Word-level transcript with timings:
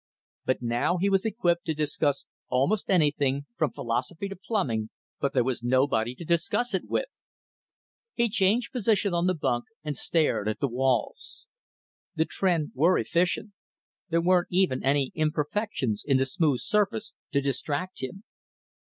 But 0.45 0.63
now 0.63 0.97
he 0.97 1.11
was 1.11 1.27
equipped 1.27 1.63
to 1.65 1.75
discuss 1.75 2.25
almost 2.49 2.89
anything 2.89 3.45
from 3.55 3.69
philosophy 3.71 4.27
to 4.29 4.35
plumbing, 4.35 4.89
but 5.19 5.33
there 5.35 5.43
was 5.43 5.61
nobody 5.61 6.15
to 6.15 6.25
discuss 6.25 6.73
it 6.73 6.89
with. 6.89 7.21
He 8.15 8.27
changed 8.27 8.71
position 8.71 9.13
on 9.13 9.27
the 9.27 9.35
bunk 9.35 9.65
and 9.83 9.95
stared 9.95 10.47
at 10.47 10.59
the 10.59 10.67
walls. 10.67 11.45
The 12.15 12.25
Tr'en 12.25 12.71
were 12.73 12.97
efficient; 12.97 13.51
there 14.09 14.21
weren't 14.21 14.47
even 14.49 14.83
any 14.83 15.11
imperfections 15.13 16.03
in 16.03 16.17
the 16.17 16.25
smooth 16.25 16.61
surface 16.61 17.13
to 17.31 17.39
distract 17.39 18.01
him. 18.01 18.23